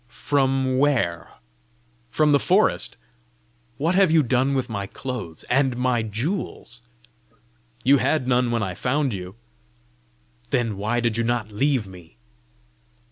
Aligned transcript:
"From 0.07 0.79
where?" 0.79 1.27
"From 2.09 2.31
the 2.31 2.39
forest." 2.39 2.97
"What 3.77 3.93
have 3.93 4.09
you 4.09 4.23
done 4.23 4.55
with 4.55 4.67
my 4.67 4.87
clothes 4.87 5.43
and 5.43 5.77
my 5.77 6.01
jewels?" 6.01 6.81
"You 7.83 7.97
had 7.99 8.27
none 8.27 8.49
when 8.49 8.63
I 8.63 8.73
found 8.73 9.13
you." 9.13 9.35
"Then 10.49 10.77
why 10.77 11.01
did 11.01 11.17
you 11.17 11.23
not 11.23 11.51
leave 11.51 11.85
me?" 11.87 12.17